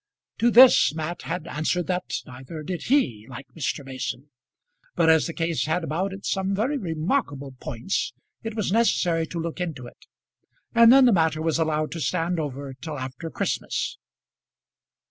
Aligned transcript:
To 0.39 0.49
this 0.49 0.95
Mat 0.95 1.21
had 1.29 1.45
answered 1.45 1.85
that 1.85 2.11
neither 2.25 2.63
did 2.63 2.85
he 2.85 3.27
like 3.29 3.45
Mr. 3.55 3.85
Mason; 3.85 4.31
but 4.95 5.11
as 5.11 5.27
the 5.27 5.31
case 5.33 5.67
had 5.67 5.83
about 5.83 6.11
it 6.11 6.25
some 6.25 6.55
very 6.55 6.75
remarkable 6.75 7.51
points, 7.59 8.11
it 8.41 8.55
was 8.55 8.71
necessary 8.71 9.27
to 9.27 9.39
look 9.39 9.61
into 9.61 9.85
it; 9.85 10.07
and 10.73 10.91
then 10.91 11.05
the 11.05 11.13
matter 11.13 11.39
was 11.43 11.59
allowed 11.59 11.91
to 11.91 12.01
stand 12.01 12.39
over 12.39 12.73
till 12.81 12.97
after 12.97 13.29
Christmas. 13.29 13.99